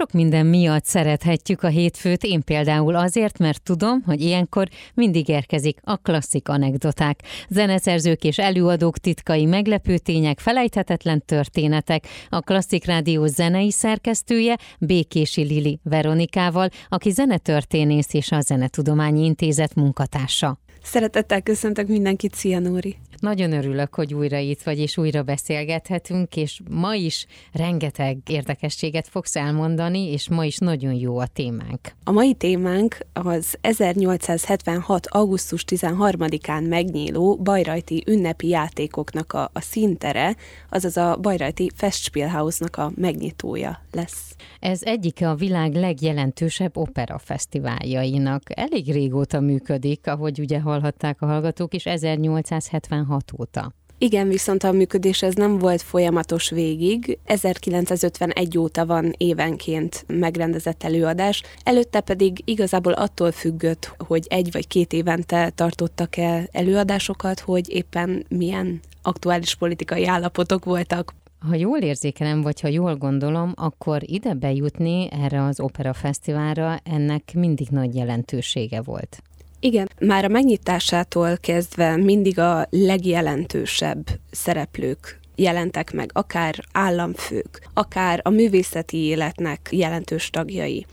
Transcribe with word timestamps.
Sok 0.00 0.12
minden 0.12 0.46
miatt 0.46 0.84
szerethetjük 0.84 1.62
a 1.62 1.68
hétfőt, 1.68 2.24
én 2.24 2.44
például 2.44 2.96
azért, 2.96 3.38
mert 3.38 3.62
tudom, 3.62 4.02
hogy 4.02 4.20
ilyenkor 4.20 4.68
mindig 4.94 5.28
érkezik 5.28 5.78
a 5.82 5.96
klasszik 5.96 6.48
anekdoták. 6.48 7.22
Zeneszerzők 7.48 8.24
és 8.24 8.38
előadók 8.38 8.98
titkai 8.98 9.44
meglepő 9.44 9.98
tények, 9.98 10.38
felejthetetlen 10.38 11.22
történetek. 11.26 12.06
A 12.28 12.40
Klasszik 12.40 12.84
Rádió 12.84 13.26
zenei 13.26 13.70
szerkesztője 13.70 14.58
Békési 14.78 15.42
Lili 15.42 15.80
Veronikával, 15.82 16.68
aki 16.88 17.10
zenetörténész 17.10 18.14
és 18.14 18.32
a 18.32 18.40
Zenetudományi 18.40 19.24
Intézet 19.24 19.74
munkatársa. 19.74 20.58
Szeretettel 20.82 21.42
köszöntök 21.42 21.88
mindenkit, 21.88 22.34
szia 22.34 22.58
Nóri! 22.58 22.96
Nagyon 23.20 23.52
örülök, 23.52 23.94
hogy 23.94 24.14
újra 24.14 24.38
itt 24.38 24.62
vagy, 24.62 24.78
és 24.78 24.96
újra 24.96 25.22
beszélgethetünk, 25.22 26.36
és 26.36 26.60
ma 26.70 26.94
is 26.94 27.26
rengeteg 27.52 28.18
érdekességet 28.26 29.08
fogsz 29.08 29.36
elmondani, 29.36 30.12
és 30.12 30.28
ma 30.28 30.44
is 30.44 30.58
nagyon 30.58 30.92
jó 30.92 31.18
a 31.18 31.26
témánk. 31.26 31.80
A 32.04 32.10
mai 32.10 32.34
témánk 32.34 32.98
az 33.12 33.58
1876. 33.60 35.06
augusztus 35.06 35.64
13-án 35.66 36.68
megnyíló 36.68 37.36
bajrajti 37.36 38.04
ünnepi 38.06 38.48
játékoknak 38.48 39.32
a, 39.32 39.50
a 39.52 39.60
színtere, 39.60 40.36
azaz 40.70 40.96
a 40.96 41.16
bajrajti 41.16 41.70
Festspielhausnak 41.74 42.76
a 42.76 42.92
megnyitója 42.94 43.80
lesz. 43.92 44.34
Ez 44.60 44.80
egyike 44.82 45.28
a 45.28 45.34
világ 45.34 45.74
legjelentősebb 45.74 46.76
operafesztiváljainak. 46.76 48.42
Elég 48.46 48.92
régóta 48.92 49.40
működik, 49.40 50.06
ahogy 50.06 50.40
ugye 50.40 50.60
hallhatták 50.70 51.22
a 51.22 51.26
hallgatók, 51.26 51.74
és 51.74 51.86
1876 51.86 53.32
óta. 53.40 53.72
Igen, 54.02 54.28
viszont 54.28 54.64
a 54.64 54.72
működés 54.72 55.22
ez 55.22 55.34
nem 55.34 55.58
volt 55.58 55.82
folyamatos 55.82 56.50
végig. 56.50 57.18
1951 57.24 58.58
óta 58.58 58.86
van 58.86 59.12
évenként 59.16 60.04
megrendezett 60.06 60.82
előadás, 60.82 61.42
előtte 61.62 62.00
pedig 62.00 62.42
igazából 62.44 62.92
attól 62.92 63.32
függött, 63.32 63.94
hogy 64.06 64.26
egy 64.28 64.48
vagy 64.52 64.66
két 64.66 64.92
évente 64.92 65.50
tartottak-e 65.50 66.48
előadásokat, 66.52 67.40
hogy 67.40 67.68
éppen 67.68 68.24
milyen 68.28 68.80
aktuális 69.02 69.54
politikai 69.54 70.06
állapotok 70.06 70.64
voltak. 70.64 71.14
Ha 71.48 71.54
jól 71.54 71.78
érzékelem, 71.78 72.42
vagy 72.42 72.60
ha 72.60 72.68
jól 72.68 72.96
gondolom, 72.96 73.52
akkor 73.56 74.10
ide 74.10 74.34
bejutni 74.34 75.08
erre 75.10 75.44
az 75.44 75.60
opera 75.60 75.92
fesztiválra 75.92 76.78
ennek 76.84 77.32
mindig 77.34 77.68
nagy 77.70 77.94
jelentősége 77.94 78.82
volt. 78.82 79.22
Igen, 79.60 79.90
már 79.98 80.24
a 80.24 80.28
megnyitásától 80.28 81.36
kezdve 81.36 81.96
mindig 81.96 82.38
a 82.38 82.66
legjelentősebb 82.70 84.06
szereplők 84.30 85.20
jelentek 85.34 85.92
meg, 85.92 86.10
akár 86.12 86.54
államfők, 86.72 87.68
akár 87.74 88.20
a 88.22 88.30
művészeti 88.30 88.96
életnek 88.96 89.68
jelentős 89.70 90.30
tagjai. 90.30 90.86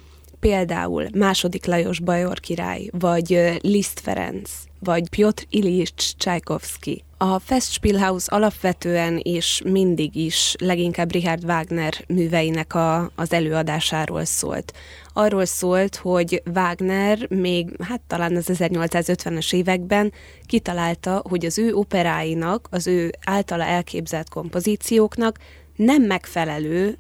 Például 0.48 1.08
második 1.16 1.66
Lajos 1.66 2.00
Bajor 2.00 2.40
király, 2.40 2.90
vagy 2.92 3.58
Liszt 3.62 4.00
Ferenc, 4.00 4.52
vagy 4.80 5.10
Piotr 5.10 5.44
Ilyich 5.50 6.16
Csajkovszki. 6.18 7.04
A 7.18 7.40
Festspielhaus 7.40 8.28
alapvetően 8.28 9.20
és 9.24 9.62
mindig 9.66 10.16
is 10.16 10.56
leginkább 10.60 11.12
Richard 11.12 11.44
Wagner 11.44 11.94
műveinek 12.08 12.74
a, 12.74 13.12
az 13.16 13.34
előadásáról 13.34 14.26
szólt. 14.26 14.74
Arról 15.14 15.46
szólt, 15.46 15.96
hogy 15.96 16.42
Wagner 16.56 17.28
még, 17.30 17.70
hát 17.80 18.02
talán 18.08 18.36
az 18.36 18.50
1850-es 18.54 19.54
években 19.54 20.12
kitalálta, 20.46 21.24
hogy 21.30 21.46
az 21.46 21.58
ő 21.58 21.74
operáinak, 21.74 22.68
az 22.72 22.88
ő 22.88 23.12
általa 23.26 23.64
elképzelt 23.64 24.30
kompozícióknak 24.30 25.38
nem 25.76 26.04
megfelelő 26.04 26.98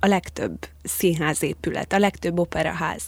a 0.00 0.06
legtöbb 0.06 0.66
színházépület, 0.82 1.92
a 1.92 1.98
legtöbb 1.98 2.38
operaház. 2.38 3.02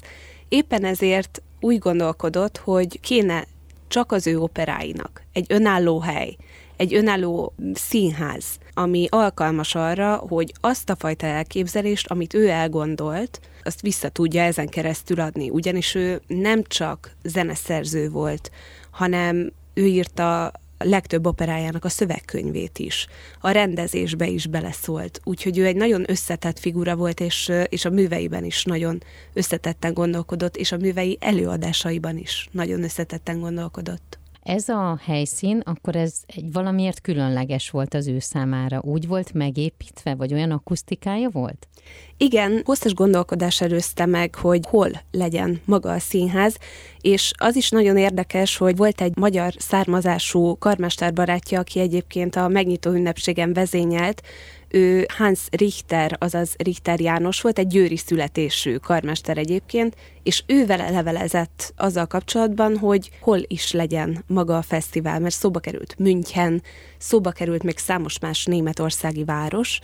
Éppen 0.48 0.84
ezért 0.84 1.42
úgy 1.60 1.78
gondolkodott, 1.78 2.56
hogy 2.58 3.00
kéne 3.00 3.47
csak 3.88 4.12
az 4.12 4.27
ő 4.27 4.38
operáinak 4.38 5.22
egy 5.32 5.47
önálló 5.48 6.00
hely, 6.00 6.37
egy 6.76 6.94
önálló 6.94 7.54
színház, 7.75 8.44
ami 8.75 9.06
alkalmas 9.10 9.75
arra, 9.75 10.16
hogy 10.16 10.53
azt 10.60 10.91
a 10.91 10.97
fajta 10.97 11.26
elképzelést, 11.26 12.06
amit 12.06 12.34
ő 12.34 12.48
elgondolt, 12.48 13.41
azt 13.62 13.81
vissza 13.81 14.09
tudja 14.09 14.43
ezen 14.43 14.69
keresztül 14.69 15.20
adni. 15.20 15.50
Ugyanis 15.50 15.94
ő 15.94 16.20
nem 16.26 16.62
csak 16.62 17.16
zeneszerző 17.22 18.10
volt, 18.10 18.50
hanem 18.91 19.53
ő 19.75 19.87
írta 19.87 20.53
legtöbb 20.84 21.26
operájának 21.26 21.84
a 21.84 21.88
szövegkönyvét 21.88 22.78
is. 22.78 23.06
A 23.41 23.50
rendezésbe 23.50 24.26
is 24.26 24.46
beleszólt. 24.46 25.20
Úgyhogy 25.24 25.58
ő 25.58 25.66
egy 25.66 25.76
nagyon 25.76 26.04
összetett 26.06 26.58
figura 26.58 26.96
volt, 26.96 27.20
és, 27.20 27.52
és 27.68 27.84
a 27.84 27.91
műveiben 27.91 28.44
is 28.44 28.64
nagyon 28.64 29.02
összetetten 29.32 29.92
gondolkodott, 29.92 30.56
és 30.56 30.72
a 30.72 30.76
művei 30.76 31.19
előadásaiban 31.20 32.16
is 32.16 32.48
nagyon 32.52 32.82
összetetten 32.82 33.40
gondolkodott. 33.40 34.19
Ez 34.50 34.69
a 34.69 34.99
helyszín, 35.03 35.62
akkor 35.65 35.97
ez 35.97 36.15
egy 36.27 36.53
valamiért 36.53 37.00
különleges 37.00 37.71
volt 37.71 37.94
az 37.94 38.06
ő 38.06 38.19
számára. 38.19 38.81
Úgy 38.84 39.06
volt 39.06 39.33
megépítve, 39.33 40.15
vagy 40.15 40.33
olyan 40.33 40.50
akusztikája 40.50 41.28
volt? 41.28 41.69
Igen, 42.16 42.62
hosszas 42.65 42.94
gondolkodás 42.94 43.61
előzte 43.61 44.06
meg, 44.06 44.34
hogy 44.34 44.61
hol 44.69 44.91
legyen 45.11 45.61
maga 45.65 45.93
a 45.93 45.99
színház, 45.99 46.56
és 47.00 47.31
az 47.38 47.56
is 47.56 47.71
nagyon 47.71 47.97
érdekes, 47.97 48.56
hogy 48.56 48.77
volt 48.77 49.00
egy 49.00 49.16
magyar 49.16 49.53
származású 49.59 50.59
karmesterbarátja, 50.59 51.61
aki 51.61 51.81
egyébként 51.81 52.37
a 52.37 52.49
megnyitó 52.49 52.91
ünnepségen 52.91 53.53
vezényelt, 53.53 54.22
ő 54.70 55.06
Hans 55.16 55.41
Richter, 55.50 56.16
azaz 56.19 56.54
Richter 56.58 57.00
János 57.00 57.41
volt, 57.41 57.58
egy 57.58 57.66
győri 57.66 57.97
születésű 57.97 58.76
karmester 58.76 59.38
egyébként, 59.38 59.97
és 60.22 60.42
ő 60.47 60.66
vele 60.66 60.91
levelezett 60.91 61.72
azzal 61.76 62.06
kapcsolatban, 62.06 62.76
hogy 62.78 63.10
hol 63.20 63.41
is 63.47 63.72
legyen 63.72 64.25
maga 64.26 64.56
a 64.56 64.62
fesztivál, 64.62 65.20
mert 65.20 65.34
szóba 65.34 65.58
került 65.58 65.94
München, 65.98 66.62
szóba 66.98 67.31
került 67.31 67.62
még 67.62 67.78
számos 67.78 68.19
más 68.19 68.44
németországi 68.44 69.25
város, 69.25 69.78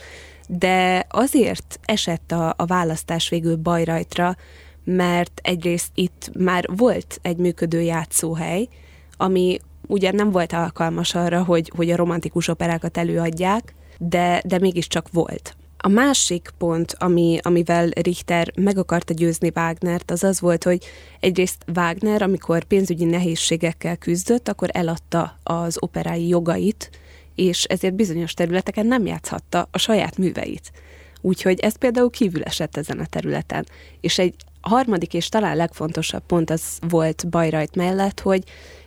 de 0.48 1.06
azért 1.08 1.80
esett 1.84 2.32
a, 2.32 2.54
a 2.56 2.64
választás 2.64 3.28
végül 3.28 3.56
Bajrajtra, 3.56 4.36
mert 4.84 5.40
egyrészt 5.42 5.90
itt 5.94 6.30
már 6.38 6.68
volt 6.76 7.18
egy 7.22 7.36
működő 7.36 7.80
játszóhely, 7.80 8.68
ami 9.16 9.58
ugye 9.86 10.12
nem 10.12 10.30
volt 10.30 10.52
alkalmas 10.52 11.14
arra, 11.14 11.44
hogy, 11.44 11.72
hogy 11.76 11.90
a 11.90 11.96
romantikus 11.96 12.48
operákat 12.48 12.96
előadják, 12.96 13.74
de, 13.98 14.42
de 14.46 14.58
mégiscsak 14.58 15.12
volt. 15.12 15.56
A 15.78 15.88
másik 15.88 16.50
pont, 16.58 16.94
ami, 16.98 17.38
amivel 17.42 17.88
Richter 17.88 18.52
meg 18.56 18.78
akarta 18.78 19.14
győzni 19.14 19.50
Wagnert, 19.54 20.10
az 20.10 20.24
az 20.24 20.40
volt, 20.40 20.64
hogy 20.64 20.84
egyrészt 21.20 21.64
Wagner, 21.74 22.22
amikor 22.22 22.64
pénzügyi 22.64 23.04
nehézségekkel 23.04 23.96
küzdött, 23.96 24.48
akkor 24.48 24.68
eladta 24.72 25.38
az 25.42 25.76
operái 25.80 26.28
jogait, 26.28 26.90
és 27.34 27.64
ezért 27.64 27.94
bizonyos 27.94 28.34
területeken 28.34 28.86
nem 28.86 29.06
játszhatta 29.06 29.68
a 29.70 29.78
saját 29.78 30.18
műveit. 30.18 30.72
Úgyhogy 31.20 31.60
ez 31.60 31.76
például 31.76 32.10
kívül 32.10 32.42
esett 32.42 32.76
ezen 32.76 32.98
a 32.98 33.06
területen. 33.06 33.66
És 34.00 34.18
egy 34.18 34.34
harmadik 34.60 35.14
és 35.14 35.28
talán 35.28 35.56
legfontosabb 35.56 36.22
pont 36.26 36.50
az 36.50 36.78
volt 36.88 37.28
Bajrajt 37.28 37.74
mellett, 37.74 38.20
hogy 38.20 38.42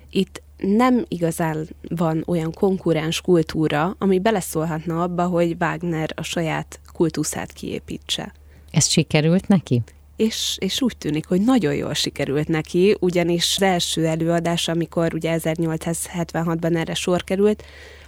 itt 0.10 0.42
nem 0.60 1.06
igazán 1.08 1.68
van 1.82 2.24
olyan 2.28 2.52
konkurens 2.52 3.22
kultúra, 3.22 3.96
ami 3.98 4.20
beleszólhatna 4.20 5.02
abba, 5.04 5.26
hogy 5.26 5.56
Wagner 5.60 6.10
a 6.16 6.24
saját 6.24 6.80
kultuszát 6.94 7.52
kiépítse. 7.52 8.34
Ez 8.72 8.88
sikerült 8.88 9.48
neki? 9.48 9.82
és, 10.20 10.58
és 10.60 10.82
úgy 10.82 10.98
tűnik, 10.98 11.26
hogy 11.26 11.42
nagyon 11.42 11.76
jól 11.76 11.94
sikerült 11.94 12.48
neki, 12.48 12.96
ugyanis 13.00 13.56
az 13.56 13.62
első 13.62 14.06
előadás, 14.06 14.68
amikor 14.68 15.14
ugye 15.14 15.40
1876-ban 15.44 16.76
erre 16.76 16.94
sor 16.94 17.24
került, 17.24 17.64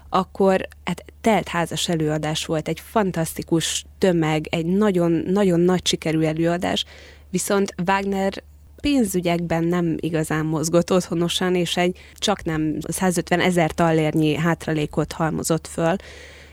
akkor 0.09 0.67
hát 0.84 1.03
telt 1.22 1.47
házas 1.47 1.90
előadás 1.90 2.45
volt, 2.45 2.67
egy 2.67 2.79
fantasztikus 2.79 3.85
tömeg, 3.97 4.47
egy 4.50 4.66
nagyon-nagyon 4.66 5.59
nagy 5.59 5.88
sikerű 5.88 6.22
előadás, 6.22 6.85
viszont 7.29 7.73
Wagner 7.85 8.43
pénzügyekben 8.81 9.63
nem 9.63 9.95
igazán 9.99 10.45
mozgott 10.45 10.91
otthonosan, 10.91 11.55
és 11.55 11.78
egy 11.78 11.97
csak 12.13 12.43
nem 12.43 12.78
150 12.87 13.39
ezer 13.39 13.72
tallérnyi 13.72 14.35
hátralékot 14.35 15.11
halmozott 15.11 15.67
föl, 15.67 15.95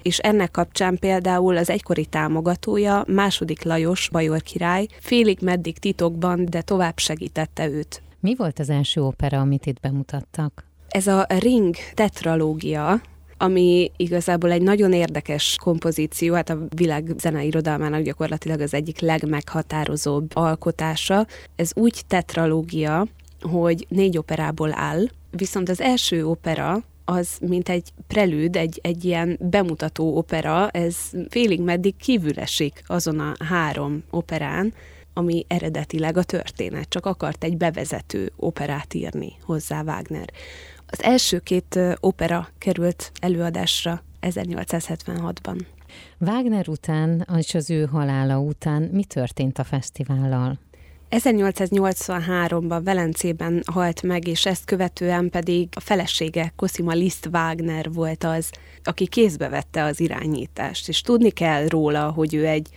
és 0.03 0.19
ennek 0.19 0.51
kapcsán 0.51 0.99
például 0.99 1.57
az 1.57 1.71
egykori 1.71 2.07
támogatója, 2.07 3.05
második 3.07 3.63
Lajos 3.63 4.09
Bajor 4.13 4.43
király, 4.43 4.87
félig 5.01 5.39
meddig 5.43 5.79
titokban, 5.79 6.45
de 6.45 6.63
tovább 6.63 6.99
segítette 6.99 7.69
őt. 7.69 8.03
Mi 8.21 8.35
volt 8.37 8.59
az 8.59 8.71
első 8.71 9.03
opera, 9.03 9.41
amit 9.41 9.67
itt 9.67 9.81
bemutattak? 9.81 10.65
Ez 10.89 11.07
a 11.07 11.27
Ring 11.39 11.75
tetralógia, 11.95 13.01
ami 13.39 13.91
igazából 13.97 14.51
egy 14.51 14.63
nagyon 14.63 14.93
érdekes 14.93 15.57
kompozíció, 15.61 16.35
hát 16.35 16.51
a 16.51 16.67
világ 16.75 17.13
zeneirodalmának 17.19 18.03
gyakorlatilag 18.03 18.61
az 18.61 18.75
egyik 18.75 19.01
legmeghatározóbb 19.01 20.31
alkotása. 20.35 21.27
Ez 21.57 21.71
úgy 21.75 22.03
tetralógia, 22.07 23.07
hogy 23.41 23.87
négy 23.89 24.19
operából 24.19 24.71
áll, 24.75 25.05
viszont 25.31 25.69
az 25.69 25.81
első 25.81 26.27
opera, 26.27 26.83
az 27.05 27.39
mint 27.41 27.69
egy 27.69 27.93
prelűd, 28.07 28.57
egy, 28.57 28.79
egy 28.83 29.05
ilyen 29.05 29.39
bemutató 29.41 30.17
opera, 30.17 30.69
ez 30.69 30.97
félig 31.29 31.61
meddig 31.61 31.97
kívül 31.97 32.39
esik 32.39 32.83
azon 32.87 33.21
a 33.21 33.35
három 33.45 34.03
operán, 34.11 34.75
ami 35.15 35.45
eredetileg 35.49 36.17
a 36.17 36.23
történet, 36.23 36.89
csak 36.89 37.07
akart 37.07 37.45
egy 37.45 37.57
bevezető 37.57 38.33
operát 38.37 38.95
írni 38.95 39.33
hozzá 39.43 39.83
Wagner. 39.83 40.31
Az 40.91 41.03
első 41.03 41.39
két 41.39 41.79
opera 42.01 42.49
került 42.59 43.13
előadásra 43.21 44.03
1876-ban. 44.21 45.61
Wagner 46.19 46.69
után 46.69 47.27
és 47.37 47.55
az 47.55 47.71
ő 47.71 47.85
halála 47.85 48.39
után 48.39 48.83
mi 48.83 49.05
történt 49.05 49.59
a 49.59 49.65
fesztivállal? 49.65 50.59
1883-ban 51.11 52.81
Velencében 52.85 53.63
halt 53.73 54.03
meg, 54.03 54.27
és 54.27 54.47
ezt 54.47 54.65
követően 54.65 55.31
pedig 55.31 55.69
a 55.75 55.81
felesége 55.81 56.53
Cosima 56.57 56.93
Liszt 56.93 57.29
Wagner 57.33 57.93
volt 57.93 58.25
az, 58.25 58.51
aki 58.85 59.07
kézbe 59.07 59.49
vette 59.49 59.85
az 59.85 60.01
irányítást. 60.01 60.89
És 60.89 61.01
tudni 61.01 61.31
kell 61.31 61.67
róla, 61.67 62.11
hogy 62.11 62.35
ő 62.35 62.47
egy 62.47 62.69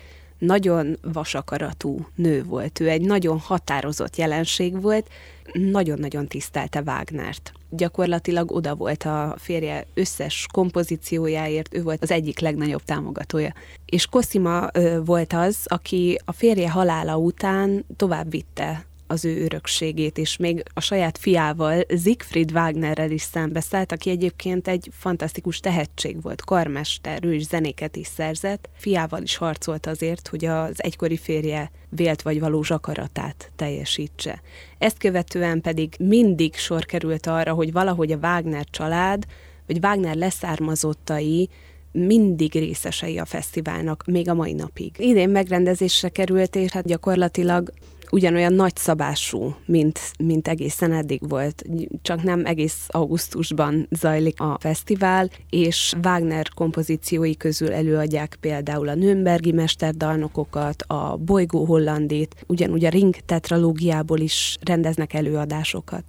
nagyon 0.41 0.97
vasakaratú 1.01 2.07
nő 2.15 2.43
volt, 2.43 2.79
ő 2.79 2.89
egy 2.89 3.01
nagyon 3.01 3.39
határozott 3.39 4.15
jelenség 4.15 4.81
volt, 4.81 5.07
nagyon-nagyon 5.53 6.27
tisztelte 6.27 6.81
Wagnert. 6.85 7.51
Gyakorlatilag 7.69 8.51
oda 8.51 8.75
volt 8.75 9.03
a 9.03 9.35
férje 9.37 9.85
összes 9.93 10.47
kompozíciójáért, 10.53 11.73
ő 11.73 11.83
volt 11.83 12.03
az 12.03 12.11
egyik 12.11 12.39
legnagyobb 12.39 12.83
támogatója. 12.83 13.53
És 13.85 14.05
Cosima 14.05 14.67
volt 15.05 15.33
az, 15.33 15.57
aki 15.65 16.19
a 16.25 16.31
férje 16.31 16.69
halála 16.69 17.17
után 17.17 17.85
tovább 17.95 18.31
vitte 18.31 18.85
az 19.11 19.25
ő 19.25 19.43
örökségét, 19.43 20.17
és 20.17 20.37
még 20.37 20.63
a 20.73 20.81
saját 20.81 21.17
fiával, 21.17 21.83
Siegfried 22.03 22.51
Wagnerrel 22.51 23.11
is 23.11 23.21
szembeszállt, 23.21 23.91
aki 23.91 24.09
egyébként 24.09 24.67
egy 24.67 24.89
fantasztikus 24.91 25.59
tehetség 25.59 26.21
volt, 26.21 26.41
karmester, 26.41 27.23
ő 27.23 27.33
is 27.33 27.45
zenéket 27.45 27.95
is 27.95 28.07
szerzett. 28.07 28.69
Fiával 28.73 29.21
is 29.21 29.35
harcolt 29.35 29.85
azért, 29.85 30.27
hogy 30.27 30.45
az 30.45 30.83
egykori 30.83 31.17
férje 31.17 31.71
vélt 31.89 32.21
vagy 32.21 32.39
valós 32.39 32.71
akaratát 32.71 33.51
teljesítse. 33.55 34.41
Ezt 34.77 34.97
követően 34.97 35.61
pedig 35.61 35.95
mindig 35.99 36.55
sor 36.55 36.85
került 36.85 37.27
arra, 37.27 37.53
hogy 37.53 37.71
valahogy 37.71 38.11
a 38.11 38.17
Wagner 38.17 38.65
család, 38.69 39.25
vagy 39.67 39.77
Wagner 39.81 40.15
leszármazottai 40.15 41.49
mindig 41.91 42.53
részesei 42.53 43.17
a 43.17 43.25
fesztiválnak, 43.25 44.03
még 44.05 44.29
a 44.29 44.33
mai 44.33 44.53
napig. 44.53 44.95
Idén 44.97 45.29
megrendezésre 45.29 46.09
került, 46.09 46.55
és 46.55 46.71
hát 46.71 46.85
gyakorlatilag 46.85 47.71
ugyanolyan 48.11 48.53
nagyszabású, 48.53 49.55
mint, 49.65 49.99
mint 50.19 50.47
egészen 50.47 50.91
eddig 50.91 51.29
volt. 51.29 51.63
Csak 52.01 52.23
nem 52.23 52.45
egész 52.45 52.85
augusztusban 52.87 53.87
zajlik 53.89 54.39
a 54.39 54.57
fesztivál, 54.59 55.29
és 55.49 55.93
Wagner 56.03 56.49
kompozíciói 56.49 57.37
közül 57.37 57.73
előadják 57.73 58.37
például 58.39 58.89
a 58.89 58.95
Nürnbergi 58.95 59.51
mesterdalnokokat, 59.51 60.81
a 60.81 61.17
Bolygó 61.17 61.65
Hollandét, 61.65 62.35
ugyanúgy 62.47 62.85
a 62.85 62.89
Ring 62.89 63.15
tetralógiából 63.15 64.19
is 64.19 64.57
rendeznek 64.61 65.13
előadásokat. 65.13 66.03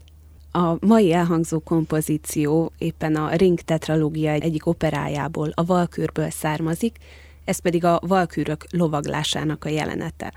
A 0.53 0.87
mai 0.87 1.13
elhangzó 1.13 1.59
kompozíció 1.59 2.73
éppen 2.79 3.17
a 3.17 3.35
Ring 3.35 3.61
tetralógia 3.61 4.31
egyik 4.31 4.67
operájából, 4.67 5.53
a 5.55 5.65
Valkűrből 5.65 6.31
származik, 6.31 6.97
ez 7.45 7.59
pedig 7.59 7.85
a 7.85 8.01
Valkűrök 8.07 8.65
lovaglásának 8.71 9.65
a 9.65 9.69
jelenete. 9.69 10.33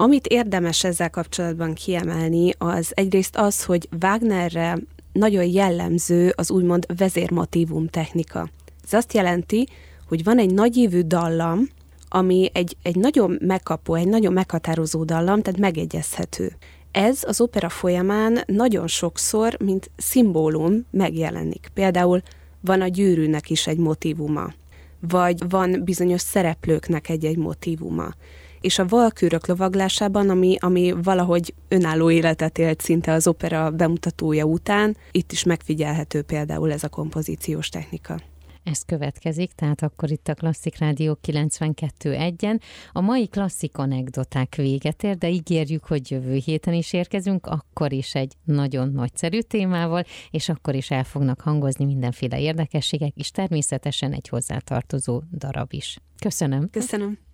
Amit 0.00 0.26
érdemes 0.26 0.84
ezzel 0.84 1.10
kapcsolatban 1.10 1.74
kiemelni, 1.74 2.50
az 2.58 2.92
egyrészt 2.94 3.36
az, 3.36 3.64
hogy 3.64 3.88
Wagnerre 4.02 4.78
nagyon 5.12 5.44
jellemző 5.44 6.32
az 6.36 6.50
úgymond 6.50 6.86
vezérmotívum 6.96 7.86
technika. 7.86 8.50
Ez 8.84 8.92
azt 8.92 9.12
jelenti, 9.12 9.68
hogy 10.08 10.24
van 10.24 10.38
egy 10.38 10.54
nagyívű 10.54 11.00
dallam, 11.00 11.68
ami 12.08 12.50
egy, 12.52 12.76
egy 12.82 12.96
nagyon 12.96 13.38
megkapó, 13.40 13.94
egy 13.94 14.08
nagyon 14.08 14.32
meghatározó 14.32 15.04
dallam, 15.04 15.42
tehát 15.42 15.60
megegyezhető. 15.60 16.52
Ez 16.90 17.22
az 17.22 17.40
opera 17.40 17.68
folyamán 17.68 18.42
nagyon 18.46 18.86
sokszor, 18.86 19.56
mint 19.64 19.90
szimbólum 19.96 20.86
megjelenik. 20.90 21.70
Például 21.74 22.22
van 22.60 22.80
a 22.80 22.88
gyűrűnek 22.88 23.50
is 23.50 23.66
egy 23.66 23.78
motívuma, 23.78 24.52
vagy 25.00 25.48
van 25.48 25.82
bizonyos 25.84 26.20
szereplőknek 26.20 27.08
egy-egy 27.08 27.36
motívuma 27.36 28.14
és 28.60 28.78
a 28.78 28.86
valkűrök 28.86 29.46
lovaglásában, 29.46 30.28
ami, 30.30 30.56
ami 30.60 30.94
valahogy 31.02 31.54
önálló 31.68 32.10
életet 32.10 32.58
élt 32.58 32.80
szinte 32.80 33.12
az 33.12 33.26
opera 33.26 33.70
bemutatója 33.70 34.44
után, 34.44 34.96
itt 35.10 35.32
is 35.32 35.44
megfigyelhető 35.44 36.22
például 36.22 36.72
ez 36.72 36.82
a 36.82 36.88
kompozíciós 36.88 37.68
technika. 37.68 38.20
Ez 38.70 38.82
következik, 38.82 39.52
tehát 39.52 39.82
akkor 39.82 40.10
itt 40.10 40.28
a 40.28 40.34
Klasszik 40.34 40.78
Rádió 40.78 41.18
92.1-en. 41.26 42.60
A 42.92 43.00
mai 43.00 43.28
klasszik 43.28 43.78
anekdoták 43.78 44.54
véget 44.54 45.02
ér, 45.02 45.16
de 45.16 45.28
ígérjük, 45.28 45.84
hogy 45.84 46.10
jövő 46.10 46.34
héten 46.44 46.74
is 46.74 46.92
érkezünk, 46.92 47.46
akkor 47.46 47.92
is 47.92 48.14
egy 48.14 48.34
nagyon 48.44 48.92
nagyszerű 48.92 49.40
témával, 49.40 50.04
és 50.30 50.48
akkor 50.48 50.74
is 50.74 50.90
el 50.90 51.04
fognak 51.04 51.40
hangozni 51.40 51.84
mindenféle 51.84 52.40
érdekességek, 52.40 53.12
és 53.16 53.30
természetesen 53.30 54.12
egy 54.12 54.28
hozzátartozó 54.28 55.22
darab 55.32 55.72
is. 55.72 55.98
Köszönöm. 56.18 56.70
Köszönöm. 56.70 57.27